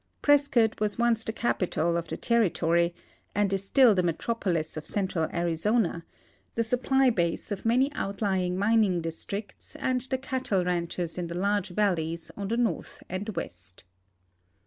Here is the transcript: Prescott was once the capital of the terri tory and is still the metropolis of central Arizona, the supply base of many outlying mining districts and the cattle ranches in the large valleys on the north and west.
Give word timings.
Prescott 0.23 0.79
was 0.79 0.97
once 0.97 1.23
the 1.23 1.31
capital 1.31 1.95
of 1.95 2.07
the 2.07 2.17
terri 2.17 2.51
tory 2.51 2.95
and 3.35 3.53
is 3.53 3.63
still 3.63 3.93
the 3.93 4.01
metropolis 4.01 4.75
of 4.75 4.83
central 4.87 5.25
Arizona, 5.31 6.03
the 6.55 6.63
supply 6.63 7.11
base 7.11 7.51
of 7.51 7.67
many 7.67 7.93
outlying 7.93 8.57
mining 8.57 8.99
districts 8.99 9.75
and 9.75 10.01
the 10.01 10.17
cattle 10.17 10.65
ranches 10.65 11.19
in 11.19 11.27
the 11.27 11.37
large 11.37 11.69
valleys 11.69 12.31
on 12.35 12.47
the 12.47 12.57
north 12.57 13.03
and 13.09 13.29
west. 13.35 13.83